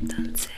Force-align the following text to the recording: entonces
entonces 0.00 0.48